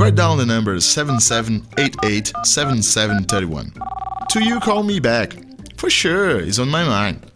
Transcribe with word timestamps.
Write 0.00 0.14
down 0.14 0.38
the 0.38 0.46
number 0.46 0.76
77887731. 0.76 3.72
Till 4.30 4.40
you 4.40 4.58
call 4.58 4.82
me 4.82 4.98
back. 4.98 5.36
For 5.76 5.90
sure, 5.90 6.40
it's 6.40 6.58
on 6.58 6.70
my 6.70 6.84
mind. 6.84 7.30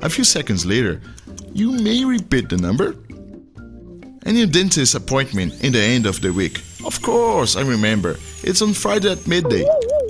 A 0.00 0.08
few 0.08 0.24
seconds 0.24 0.64
later, 0.64 1.02
you 1.52 1.72
may 1.72 2.02
repeat 2.06 2.48
the 2.48 2.56
number. 2.56 2.94
And 4.22 4.38
your 4.38 4.46
dentist 4.46 4.94
appointment 4.94 5.62
in 5.62 5.74
the 5.74 5.82
end 5.82 6.06
of 6.06 6.22
the 6.22 6.32
week. 6.32 6.62
Of 6.82 7.02
course, 7.02 7.56
I 7.56 7.60
remember. 7.60 8.16
It's 8.42 8.62
on 8.62 8.72
Friday 8.72 9.12
at 9.12 9.26
midday. 9.26 9.68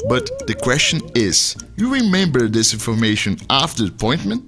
But 0.09 0.47
the 0.47 0.55
question 0.55 1.01
is, 1.17 1.57
you 1.75 1.93
remember 1.93 2.47
this 2.47 2.73
information 2.73 3.39
after 3.51 3.83
the 3.83 3.91
appointment? 3.91 4.45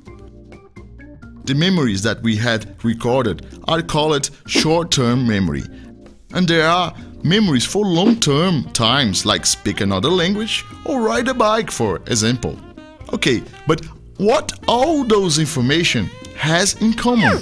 The 1.47 1.55
memories 1.57 2.03
that 2.05 2.23
we 2.23 2.37
had 2.37 2.77
recorded 2.85 3.45
are 3.67 3.83
called 3.83 4.31
short-term 4.47 5.27
memory. 5.27 5.65
And 6.33 6.47
there 6.47 6.69
are 6.69 6.95
memories 7.23 7.65
for 7.65 7.85
long-term 7.85 8.65
times 8.73 9.27
like 9.27 9.45
speak 9.45 9.81
another 9.81 10.09
language 10.09 10.65
or 10.85 11.03
ride 11.03 11.29
a 11.29 11.35
bike 11.35 11.71
for 11.71 11.97
example. 12.07 12.57
Okay, 13.13 13.43
but 13.67 13.85
what 14.17 14.53
all 14.69 15.05
those 15.05 15.39
information 15.39 16.09
has 16.37 16.81
in 16.81 16.93
common? 16.93 17.39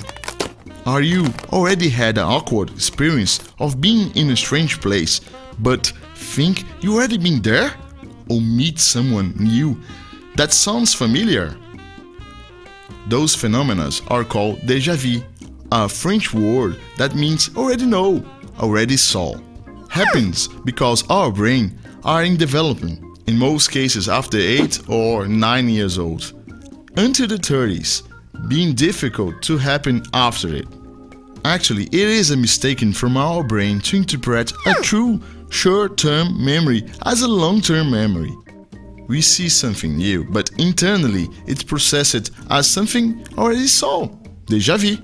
Are 0.87 1.03
you 1.03 1.27
already 1.53 1.89
had 1.89 2.19
an 2.19 2.25
awkward 2.25 2.71
experience 2.71 3.41
of 3.59 3.81
being 3.81 4.15
in 4.17 4.31
a 4.31 4.37
strange 4.37 4.81
place 4.81 5.21
but 5.59 5.93
think 6.15 6.65
you 6.81 6.95
already 6.95 7.19
been 7.19 7.43
there? 7.43 7.73
Or 8.31 8.41
meet 8.41 8.79
someone 8.79 9.35
new 9.39 9.81
that 10.37 10.53
sounds 10.53 10.95
familiar? 10.95 11.57
Those 13.09 13.35
phenomena 13.35 13.91
are 14.09 14.25
called 14.25 14.61
déjà 14.61 14.95
vu, 14.97 15.23
a 15.73 15.89
French 15.89 16.33
word 16.33 16.79
that 16.97 17.15
means 17.15 17.51
already 17.57 17.87
know, 17.87 18.23
already 18.59 18.97
saw. 18.97 19.35
Happens 19.89 20.49
because 20.65 21.09
our 21.11 21.31
brain 21.33 21.79
are 22.05 22.25
in 22.25 22.37
development, 22.37 23.01
in 23.27 23.39
most 23.39 23.71
cases 23.71 24.09
after 24.09 24.39
8 24.39 24.89
or 24.89 25.27
9 25.27 25.69
years 25.69 25.99
old. 25.99 26.33
Until 26.97 27.29
the 27.29 27.37
30s, 27.37 28.03
being 28.49 28.75
difficult 28.75 29.43
to 29.43 29.59
happen 29.59 30.03
after 30.15 30.55
it. 30.55 30.67
Actually, 31.45 31.85
it 31.85 31.95
is 31.95 32.31
a 32.31 32.37
mistake 32.37 32.81
from 32.95 33.17
our 33.17 33.43
brain 33.43 33.81
to 33.81 33.97
interpret 33.97 34.53
a 34.67 34.75
true 34.83 35.21
short-term 35.51 36.45
memory 36.45 36.85
as 37.07 37.23
a 37.23 37.29
long-term 37.29 37.91
memory. 37.91 38.35
We 39.09 39.23
see 39.23 39.49
something 39.49 39.97
new, 39.97 40.25
but 40.25 40.51
internally 40.59 41.29
it's 41.47 41.63
processed 41.63 42.31
as 42.51 42.67
something 42.67 43.25
already 43.39 43.67
saw. 43.67 44.09
Déjà 44.47 44.77
vu. 44.77 44.97